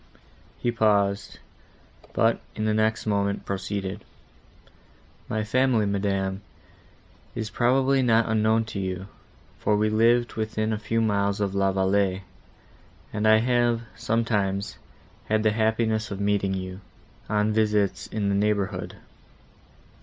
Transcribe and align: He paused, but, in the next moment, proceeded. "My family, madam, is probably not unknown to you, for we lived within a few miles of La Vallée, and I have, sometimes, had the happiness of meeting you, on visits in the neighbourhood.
He 0.57 0.71
paused, 0.71 1.37
but, 2.13 2.39
in 2.55 2.65
the 2.65 2.73
next 2.73 3.05
moment, 3.05 3.45
proceeded. 3.45 4.03
"My 5.29 5.43
family, 5.43 5.85
madam, 5.85 6.41
is 7.35 7.51
probably 7.51 8.01
not 8.01 8.27
unknown 8.27 8.65
to 8.73 8.79
you, 8.79 9.09
for 9.59 9.77
we 9.77 9.91
lived 9.91 10.33
within 10.33 10.73
a 10.73 10.79
few 10.79 11.01
miles 11.01 11.39
of 11.39 11.53
La 11.53 11.71
Vallée, 11.71 12.21
and 13.13 13.27
I 13.27 13.37
have, 13.41 13.81
sometimes, 13.95 14.79
had 15.25 15.43
the 15.43 15.51
happiness 15.51 16.09
of 16.09 16.19
meeting 16.19 16.55
you, 16.55 16.81
on 17.29 17.53
visits 17.53 18.07
in 18.07 18.29
the 18.29 18.33
neighbourhood. 18.35 18.95